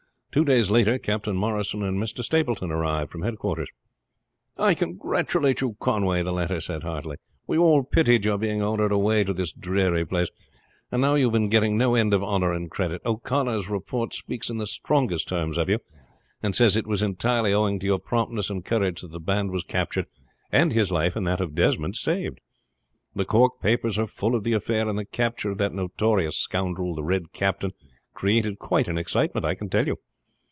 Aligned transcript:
Two 0.31 0.45
days 0.45 0.69
later 0.69 0.97
Captain 0.97 1.35
Morrison 1.35 1.83
and 1.83 2.01
Mr. 2.01 2.23
Stapleton 2.23 2.71
arrived 2.71 3.11
from 3.11 3.21
headquarters. 3.23 3.69
"I 4.57 4.73
congratulate 4.73 5.59
you, 5.59 5.75
Conway," 5.81 6.23
the 6.23 6.31
latter 6.31 6.61
said 6.61 6.83
heartily. 6.83 7.17
"We 7.47 7.57
all 7.57 7.83
pitied 7.83 8.23
your 8.23 8.37
being 8.37 8.63
ordered 8.63 8.93
away 8.93 9.25
to 9.25 9.33
this 9.33 9.51
dreary 9.51 10.05
place; 10.05 10.29
and 10.89 11.01
now 11.01 11.15
you 11.15 11.25
have 11.25 11.33
been 11.33 11.49
getting 11.49 11.75
no 11.77 11.95
end 11.95 12.13
of 12.13 12.23
honor 12.23 12.53
and 12.53 12.71
credit. 12.71 13.01
O'Connor's 13.05 13.67
report 13.67 14.13
speaks 14.13 14.49
in 14.49 14.57
the 14.57 14.65
strongest 14.65 15.27
terms 15.27 15.57
of 15.57 15.69
you, 15.69 15.79
and 16.41 16.55
says 16.55 16.77
it 16.77 16.87
was 16.87 17.01
entirely 17.01 17.53
owing 17.53 17.77
to 17.79 17.85
your 17.85 17.99
promptness 17.99 18.49
and 18.49 18.63
courage 18.63 19.01
that 19.01 19.11
the 19.11 19.19
band 19.19 19.51
was 19.51 19.65
captured, 19.65 20.05
and 20.49 20.71
his 20.71 20.91
life 20.91 21.17
and 21.17 21.27
that 21.27 21.41
of 21.41 21.55
Desmond 21.55 21.97
saved. 21.97 22.39
The 23.13 23.25
Cork 23.25 23.59
papers 23.59 23.99
are 23.99 24.07
full 24.07 24.35
of 24.35 24.45
the 24.45 24.53
affair; 24.53 24.87
and 24.87 24.97
the 24.97 25.03
capture 25.03 25.51
of 25.51 25.57
that 25.57 25.73
notorious 25.73 26.37
scoundrel, 26.37 26.95
the 26.95 27.03
Red 27.03 27.33
Captain, 27.33 27.73
created 28.13 28.59
quite 28.59 28.87
an 28.87 28.97
excitement, 28.97 29.43
I 29.45 29.55
can 29.55 29.67
tell 29.69 29.85
you. 29.87 29.97